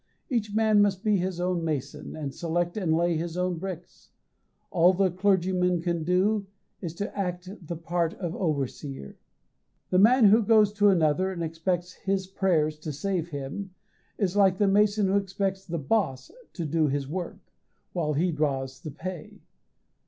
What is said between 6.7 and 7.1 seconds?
is